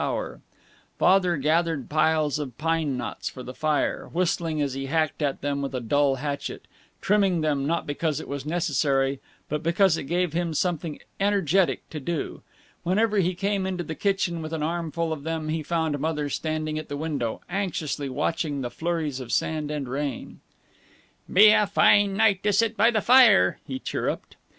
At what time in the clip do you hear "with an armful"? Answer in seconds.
14.41-15.13